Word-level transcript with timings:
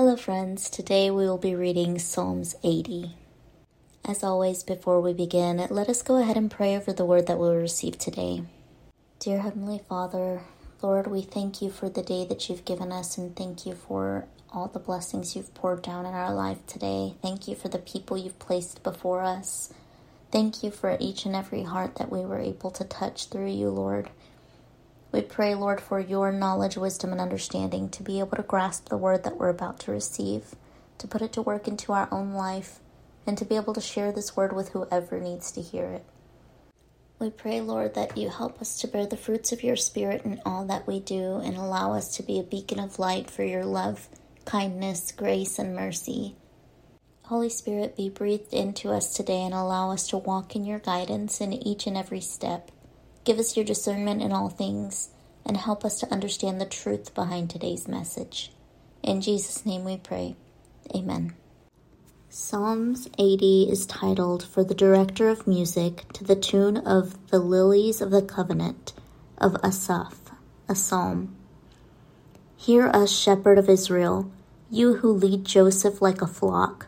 Hello, 0.00 0.16
friends. 0.16 0.70
Today 0.70 1.10
we 1.10 1.26
will 1.26 1.36
be 1.36 1.54
reading 1.54 1.98
Psalms 1.98 2.54
80. 2.64 3.16
As 4.02 4.24
always, 4.24 4.62
before 4.62 4.98
we 4.98 5.12
begin, 5.12 5.58
let 5.68 5.90
us 5.90 6.00
go 6.00 6.16
ahead 6.16 6.38
and 6.38 6.50
pray 6.50 6.74
over 6.74 6.90
the 6.90 7.04
word 7.04 7.26
that 7.26 7.38
we'll 7.38 7.54
receive 7.54 7.98
today. 7.98 8.44
Dear 9.18 9.42
Heavenly 9.42 9.82
Father, 9.86 10.40
Lord, 10.80 11.06
we 11.06 11.20
thank 11.20 11.60
you 11.60 11.68
for 11.68 11.90
the 11.90 12.02
day 12.02 12.24
that 12.24 12.48
you've 12.48 12.64
given 12.64 12.92
us 12.92 13.18
and 13.18 13.36
thank 13.36 13.66
you 13.66 13.74
for 13.74 14.24
all 14.50 14.68
the 14.68 14.78
blessings 14.78 15.36
you've 15.36 15.52
poured 15.52 15.82
down 15.82 16.06
in 16.06 16.14
our 16.14 16.32
life 16.32 16.66
today. 16.66 17.16
Thank 17.20 17.46
you 17.46 17.54
for 17.54 17.68
the 17.68 17.76
people 17.76 18.16
you've 18.16 18.38
placed 18.38 18.82
before 18.82 19.20
us. 19.20 19.70
Thank 20.32 20.62
you 20.62 20.70
for 20.70 20.96
each 20.98 21.26
and 21.26 21.36
every 21.36 21.64
heart 21.64 21.96
that 21.96 22.10
we 22.10 22.20
were 22.20 22.40
able 22.40 22.70
to 22.70 22.84
touch 22.84 23.26
through 23.26 23.50
you, 23.50 23.68
Lord. 23.68 24.08
We 25.12 25.22
pray, 25.22 25.54
Lord, 25.54 25.80
for 25.80 25.98
your 25.98 26.30
knowledge, 26.30 26.76
wisdom, 26.76 27.10
and 27.10 27.20
understanding 27.20 27.88
to 27.90 28.02
be 28.02 28.20
able 28.20 28.36
to 28.36 28.42
grasp 28.42 28.88
the 28.88 28.96
word 28.96 29.24
that 29.24 29.36
we're 29.36 29.48
about 29.48 29.80
to 29.80 29.90
receive, 29.90 30.54
to 30.98 31.08
put 31.08 31.22
it 31.22 31.32
to 31.32 31.42
work 31.42 31.66
into 31.66 31.92
our 31.92 32.08
own 32.12 32.32
life, 32.32 32.78
and 33.26 33.36
to 33.36 33.44
be 33.44 33.56
able 33.56 33.74
to 33.74 33.80
share 33.80 34.12
this 34.12 34.36
word 34.36 34.54
with 34.54 34.68
whoever 34.70 35.18
needs 35.18 35.50
to 35.52 35.62
hear 35.62 35.86
it. 35.86 36.04
We 37.18 37.28
pray, 37.28 37.60
Lord, 37.60 37.94
that 37.94 38.16
you 38.16 38.30
help 38.30 38.62
us 38.62 38.80
to 38.80 38.88
bear 38.88 39.04
the 39.04 39.16
fruits 39.16 39.52
of 39.52 39.62
your 39.62 39.76
Spirit 39.76 40.24
in 40.24 40.40
all 40.46 40.64
that 40.66 40.86
we 40.86 41.00
do 41.00 41.36
and 41.36 41.56
allow 41.56 41.92
us 41.92 42.16
to 42.16 42.22
be 42.22 42.38
a 42.38 42.44
beacon 42.44 42.78
of 42.78 42.98
light 42.98 43.30
for 43.30 43.42
your 43.42 43.64
love, 43.64 44.08
kindness, 44.44 45.12
grace, 45.12 45.58
and 45.58 45.74
mercy. 45.74 46.36
Holy 47.24 47.50
Spirit, 47.50 47.96
be 47.96 48.08
breathed 48.08 48.54
into 48.54 48.90
us 48.90 49.12
today 49.12 49.42
and 49.42 49.52
allow 49.52 49.90
us 49.90 50.08
to 50.08 50.18
walk 50.18 50.56
in 50.56 50.64
your 50.64 50.78
guidance 50.78 51.40
in 51.40 51.52
each 51.52 51.86
and 51.86 51.96
every 51.96 52.20
step. 52.20 52.70
Give 53.24 53.38
us 53.38 53.56
your 53.56 53.64
discernment 53.64 54.22
in 54.22 54.32
all 54.32 54.48
things 54.48 55.10
and 55.44 55.56
help 55.56 55.84
us 55.84 55.98
to 56.00 56.12
understand 56.12 56.60
the 56.60 56.66
truth 56.66 57.14
behind 57.14 57.50
today's 57.50 57.86
message. 57.86 58.52
In 59.02 59.20
Jesus' 59.20 59.66
name 59.66 59.84
we 59.84 59.98
pray. 59.98 60.36
Amen. 60.94 61.34
Psalms 62.28 63.08
80 63.18 63.68
is 63.70 63.86
titled 63.86 64.44
For 64.44 64.64
the 64.64 64.74
Director 64.74 65.28
of 65.28 65.46
Music 65.46 66.04
to 66.12 66.24
the 66.24 66.36
tune 66.36 66.76
of 66.76 67.28
The 67.30 67.40
Lilies 67.40 68.00
of 68.00 68.10
the 68.10 68.22
Covenant 68.22 68.92
of 69.36 69.56
Asaph, 69.62 70.30
a 70.68 70.74
psalm. 70.74 71.34
Hear 72.56 72.86
us, 72.86 73.10
shepherd 73.10 73.58
of 73.58 73.68
Israel, 73.68 74.30
you 74.70 74.96
who 74.96 75.12
lead 75.12 75.44
Joseph 75.44 76.00
like 76.00 76.22
a 76.22 76.26
flock, 76.26 76.86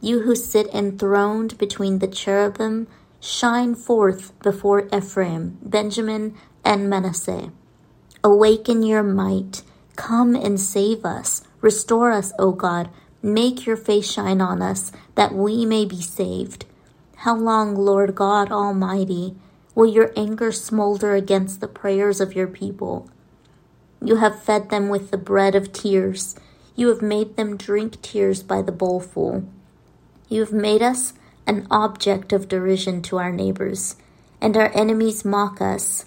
you 0.00 0.22
who 0.22 0.34
sit 0.34 0.72
enthroned 0.72 1.58
between 1.58 1.98
the 1.98 2.08
cherubim 2.08 2.86
Shine 3.20 3.74
forth 3.74 4.32
before 4.42 4.88
Ephraim, 4.94 5.58
Benjamin, 5.62 6.34
and 6.64 6.88
Manasseh. 6.88 7.52
Awaken 8.22 8.82
your 8.82 9.02
might. 9.02 9.62
Come 9.96 10.36
and 10.36 10.60
save 10.60 11.04
us. 11.04 11.42
Restore 11.60 12.12
us, 12.12 12.32
O 12.38 12.52
God. 12.52 12.90
Make 13.22 13.66
your 13.66 13.76
face 13.76 14.10
shine 14.10 14.40
on 14.40 14.62
us, 14.62 14.92
that 15.16 15.34
we 15.34 15.66
may 15.66 15.84
be 15.84 16.00
saved. 16.00 16.66
How 17.16 17.36
long, 17.36 17.74
Lord 17.74 18.14
God 18.14 18.52
Almighty, 18.52 19.34
will 19.74 19.86
your 19.86 20.12
anger 20.16 20.52
smolder 20.52 21.14
against 21.14 21.60
the 21.60 21.66
prayers 21.66 22.20
of 22.20 22.36
your 22.36 22.46
people? 22.46 23.10
You 24.00 24.16
have 24.16 24.42
fed 24.42 24.70
them 24.70 24.88
with 24.88 25.10
the 25.10 25.18
bread 25.18 25.56
of 25.56 25.72
tears. 25.72 26.36
You 26.76 26.88
have 26.88 27.02
made 27.02 27.36
them 27.36 27.56
drink 27.56 28.00
tears 28.02 28.44
by 28.44 28.62
the 28.62 28.70
bowlful. 28.72 29.42
You 30.28 30.40
have 30.40 30.52
made 30.52 30.82
us 30.82 31.14
an 31.48 31.66
object 31.70 32.32
of 32.32 32.46
derision 32.46 33.00
to 33.00 33.16
our 33.16 33.32
neighbors, 33.32 33.96
and 34.40 34.54
our 34.56 34.70
enemies 34.74 35.24
mock 35.24 35.62
us. 35.62 36.04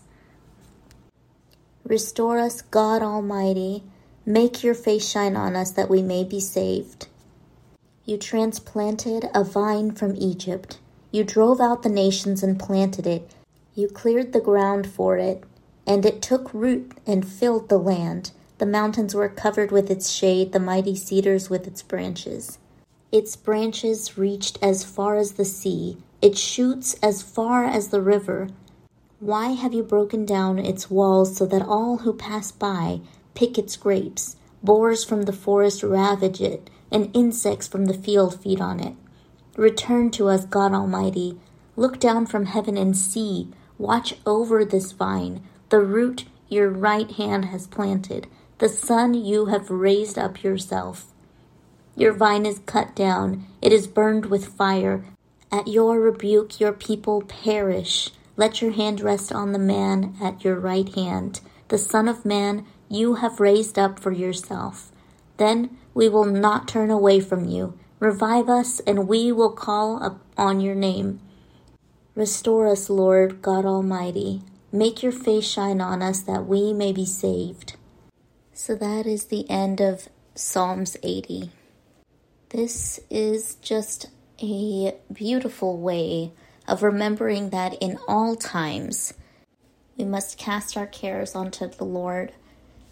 Restore 1.84 2.38
us, 2.38 2.62
God 2.62 3.02
Almighty. 3.02 3.84
Make 4.24 4.64
your 4.64 4.76
face 4.76 5.10
shine 5.10 5.36
on 5.36 5.56
us 5.56 5.72
that 5.72 5.90
we 5.90 6.04
may 6.04 6.24
be 6.24 6.40
saved. 6.40 7.08
You 8.06 8.18
transplanted 8.18 9.30
a 9.34 9.44
vine 9.44 9.92
from 9.92 10.16
Egypt. 10.16 10.80
You 11.12 11.24
drove 11.24 11.60
out 11.60 11.82
the 11.82 11.90
nations 11.90 12.44
and 12.44 12.60
planted 12.60 13.08
it. 13.08 13.34
You 13.74 13.88
cleared 13.88 14.34
the 14.34 14.40
ground 14.40 14.86
for 14.86 15.18
it, 15.18 15.44
and 15.88 16.06
it 16.06 16.22
took 16.22 16.54
root 16.54 16.92
and 17.08 17.28
filled 17.28 17.68
the 17.68 17.80
land. 17.80 18.32
The 18.60 18.68
mountains 18.68 19.16
were 19.16 19.28
covered 19.28 19.72
with 19.72 19.90
its 19.90 20.12
shade, 20.12 20.52
the 20.52 20.60
mighty 20.60 20.96
cedars 20.96 21.50
with 21.50 21.66
its 21.66 21.82
branches. 21.82 22.60
Its 23.12 23.36
branches 23.36 24.18
reached 24.18 24.58
as 24.62 24.86
far 24.86 25.18
as 25.18 25.34
the 25.34 25.46
sea, 25.46 25.98
its 26.22 26.40
shoots 26.40 26.96
as 27.04 27.22
far 27.22 27.66
as 27.66 27.90
the 27.90 28.02
river. 28.02 28.48
Why 29.20 29.50
have 29.50 29.74
you 29.74 29.84
broken 29.84 30.26
down 30.26 30.60
its 30.60 30.90
walls 30.90 31.36
so 31.36 31.46
that 31.46 31.62
all 31.62 31.98
who 31.98 32.14
pass 32.14 32.52
by 32.52 33.02
pick 33.34 33.58
its 33.58 33.76
grapes? 33.76 34.38
Boars 34.64 35.04
from 35.04 35.24
the 35.24 35.34
forest 35.34 35.84
ravage 35.84 36.40
it, 36.42 36.70
and 36.92 37.16
insects 37.16 37.68
from 37.68 37.86
the 37.86 37.94
field 37.94 38.42
feed 38.42 38.62
on 38.62 38.80
it. 38.80 38.96
Return 39.58 40.10
to 40.12 40.28
us, 40.28 40.46
God 40.46 40.74
Almighty. 40.74 41.38
Look 41.76 42.00
down 42.00 42.26
from 42.26 42.46
heaven 42.46 42.78
and 42.78 42.96
see. 42.96 43.50
Watch 43.78 44.16
over 44.26 44.64
this 44.64 44.92
vine, 44.92 45.42
the 45.70 45.80
root 45.80 46.26
your 46.48 46.70
right 46.70 47.12
hand 47.12 47.46
has 47.46 47.68
planted, 47.68 48.28
the 48.60 48.70
son 48.70 49.14
you 49.14 49.48
have 49.48 49.70
raised 49.70 50.18
up 50.18 50.44
yourself. 50.44 51.08
Your 52.02 52.14
vine 52.14 52.48
is 52.48 52.58
cut 52.66 52.96
down, 52.96 53.46
it 53.62 53.72
is 53.72 53.86
burned 53.86 54.26
with 54.26 54.56
fire. 54.58 55.06
At 55.52 55.68
your 55.68 56.00
rebuke, 56.00 56.60
your 56.60 56.74
people 56.74 57.22
perish. 57.22 58.10
Let 58.36 58.60
your 58.60 58.72
hand 58.72 59.02
rest 59.02 59.32
on 59.32 59.52
the 59.52 59.60
man 59.60 60.16
at 60.20 60.44
your 60.44 60.60
right 60.60 60.90
hand, 60.96 61.42
the 61.68 61.78
Son 61.78 62.08
of 62.08 62.26
Man 62.26 62.66
you 62.90 63.18
have 63.22 63.40
raised 63.40 63.78
up 63.78 64.00
for 64.00 64.12
yourself. 64.12 64.92
Then 65.38 65.78
we 65.94 66.10
will 66.10 66.26
not 66.26 66.68
turn 66.68 66.90
away 66.90 67.20
from 67.20 67.46
you. 67.46 67.78
Revive 68.00 68.50
us, 68.50 68.80
and 68.80 69.08
we 69.08 69.32
will 69.32 69.52
call 69.52 70.02
upon 70.02 70.60
your 70.60 70.74
name. 70.74 71.20
Restore 72.16 72.68
us, 72.68 72.90
Lord 72.90 73.44
God 73.44 73.64
Almighty. 73.64 74.42
Make 74.72 75.04
your 75.04 75.12
face 75.12 75.46
shine 75.46 75.80
on 75.82 76.02
us 76.02 76.22
that 76.22 76.48
we 76.48 76.74
may 76.74 76.94
be 76.94 77.06
saved. 77.06 77.76
So 78.54 78.74
that 78.74 79.06
is 79.06 79.26
the 79.26 79.48
end 79.52 79.80
of 79.80 80.10
Psalms 80.34 80.98
80. 81.04 81.52
This 82.52 83.00
is 83.10 83.56
just 83.62 84.08
a 84.44 84.94
beautiful 85.14 85.78
way 85.78 86.34
of 86.68 86.84
remembering 86.84 87.52
that 87.52 87.76
in 87.76 87.98
all 88.10 88.36
times 88.36 89.14
we 89.96 90.04
must 90.04 90.38
cast 90.38 90.76
our 90.76 90.86
cares 90.86 91.34
onto 91.34 91.68
the 91.68 91.86
Lord 91.86 92.34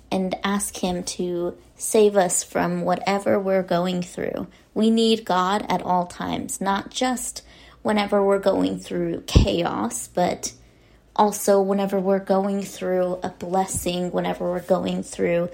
and 0.10 0.34
ask 0.46 0.78
Him 0.78 1.04
to 1.04 1.58
save 1.76 2.16
us 2.16 2.42
from 2.42 2.84
whatever 2.84 3.38
we're 3.38 3.62
going 3.62 4.02
through. 4.02 4.48
We 4.74 4.90
need 4.90 5.26
God 5.26 5.66
at 5.68 5.82
all 5.82 6.08
times, 6.08 6.62
not 6.62 6.90
just 6.90 7.42
whenever 7.82 8.24
we're 8.24 8.40
going 8.40 8.80
through 8.80 9.24
chaos, 9.28 10.08
but 10.08 10.54
also 11.18 11.62
whenever 11.62 12.00
we're 12.00 12.20
going 12.20 12.62
through 12.62 13.20
a 13.24 13.30
blessing, 13.30 14.14
whenever 14.14 14.50
we're 14.50 14.62
going 14.62 15.04
through 15.04 15.50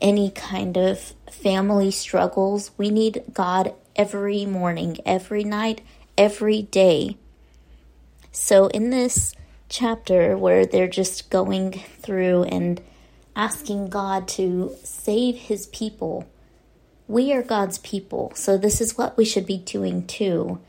any 0.00 0.30
kind 0.30 0.76
of 0.76 1.14
family 1.30 1.90
struggles. 1.90 2.70
We 2.76 2.90
need 2.90 3.22
God 3.32 3.74
every 3.96 4.46
morning, 4.46 4.98
every 5.06 5.44
night, 5.44 5.80
every 6.16 6.62
day. 6.62 7.16
So, 8.32 8.66
in 8.68 8.90
this 8.90 9.34
chapter 9.68 10.36
where 10.36 10.66
they're 10.66 10.88
just 10.88 11.30
going 11.30 11.72
through 11.72 12.44
and 12.44 12.80
asking 13.36 13.88
God 13.88 14.28
to 14.28 14.74
save 14.82 15.36
his 15.36 15.66
people, 15.66 16.28
we 17.06 17.32
are 17.32 17.42
God's 17.42 17.78
people. 17.78 18.32
So, 18.34 18.56
this 18.56 18.80
is 18.80 18.98
what 18.98 19.16
we 19.16 19.24
should 19.24 19.46
be 19.46 19.58
doing 19.58 20.06
too 20.06 20.60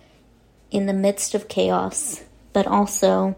in 0.71 0.85
the 0.85 0.93
midst 0.93 1.33
of 1.33 1.47
chaos, 1.47 2.23
but 2.53 2.67
also 2.67 3.35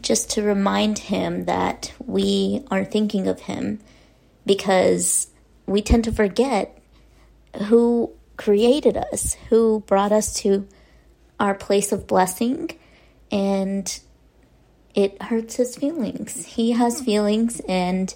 just 0.00 0.30
to 0.30 0.42
remind 0.42 0.98
him 0.98 1.44
that 1.46 1.92
we 2.04 2.64
are 2.70 2.84
thinking 2.84 3.26
of 3.26 3.40
him 3.40 3.80
because 4.46 5.26
we 5.66 5.82
tend 5.82 6.04
to 6.04 6.12
forget 6.12 6.78
who 7.64 8.12
created 8.36 8.96
us, 8.96 9.34
who 9.48 9.80
brought 9.86 10.12
us 10.12 10.32
to 10.34 10.66
our 11.38 11.54
place 11.54 11.92
of 11.92 12.06
blessing, 12.06 12.70
and 13.30 14.00
it 14.94 15.20
hurts 15.22 15.56
his 15.56 15.76
feelings. 15.76 16.46
He 16.46 16.72
has 16.72 17.00
hmm. 17.00 17.04
feelings 17.04 17.60
and 17.68 18.14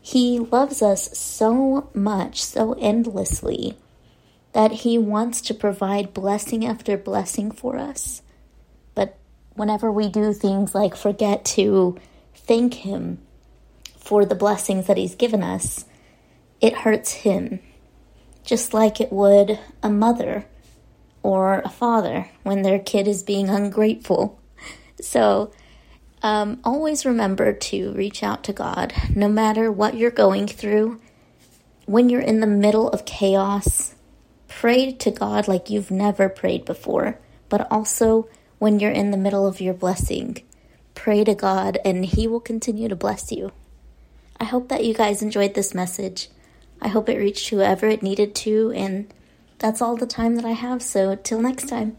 he 0.00 0.38
loves 0.38 0.80
us 0.80 1.18
so 1.18 1.90
much, 1.92 2.42
so 2.42 2.72
endlessly, 2.74 3.76
that 4.52 4.72
he 4.72 4.96
wants 4.96 5.42
to 5.42 5.54
provide 5.54 6.14
blessing 6.14 6.64
after 6.64 6.96
blessing 6.96 7.50
for 7.50 7.76
us. 7.76 8.22
But 8.94 9.18
whenever 9.52 9.92
we 9.92 10.08
do 10.08 10.32
things 10.32 10.74
like 10.74 10.96
forget 10.96 11.44
to 11.44 11.98
thank 12.34 12.74
him 12.74 13.18
for 14.08 14.24
the 14.24 14.34
blessings 14.34 14.86
that 14.86 14.96
He's 14.96 15.14
given 15.14 15.42
us, 15.42 15.84
it 16.62 16.72
hurts 16.78 17.12
Him, 17.12 17.60
just 18.42 18.72
like 18.72 19.02
it 19.02 19.12
would 19.12 19.60
a 19.82 19.90
mother 19.90 20.46
or 21.22 21.60
a 21.60 21.68
father 21.68 22.30
when 22.42 22.62
their 22.62 22.78
kid 22.78 23.06
is 23.06 23.22
being 23.22 23.50
ungrateful. 23.50 24.40
So, 24.98 25.52
um, 26.22 26.58
always 26.64 27.04
remember 27.04 27.52
to 27.52 27.92
reach 27.92 28.22
out 28.22 28.44
to 28.44 28.54
God 28.54 28.94
no 29.14 29.28
matter 29.28 29.70
what 29.70 29.94
you're 29.94 30.10
going 30.10 30.46
through. 30.46 31.00
when 31.84 32.08
you're 32.08 32.20
in 32.20 32.40
the 32.40 32.46
middle 32.46 32.88
of 32.88 33.04
chaos, 33.04 33.94
pray 34.48 34.92
to 34.92 35.10
God 35.10 35.48
like 35.48 35.68
you've 35.70 35.90
never 35.90 36.30
prayed 36.30 36.64
before. 36.64 37.18
But 37.50 37.70
also, 37.70 38.28
when 38.58 38.80
you're 38.80 38.90
in 38.90 39.10
the 39.10 39.16
middle 39.16 39.46
of 39.46 39.60
your 39.60 39.74
blessing, 39.74 40.42
pray 40.94 41.24
to 41.24 41.34
God 41.34 41.78
and 41.84 42.04
He 42.06 42.26
will 42.26 42.40
continue 42.40 42.88
to 42.88 42.96
bless 42.96 43.32
you. 43.32 43.52
I 44.40 44.44
hope 44.44 44.68
that 44.68 44.84
you 44.84 44.94
guys 44.94 45.22
enjoyed 45.22 45.54
this 45.54 45.74
message. 45.74 46.28
I 46.80 46.88
hope 46.88 47.08
it 47.08 47.18
reached 47.18 47.48
whoever 47.48 47.86
it 47.88 48.02
needed 48.02 48.34
to, 48.36 48.72
and 48.72 49.12
that's 49.58 49.82
all 49.82 49.96
the 49.96 50.06
time 50.06 50.36
that 50.36 50.44
I 50.44 50.52
have. 50.52 50.82
So, 50.82 51.16
till 51.16 51.40
next 51.40 51.68
time. 51.68 51.96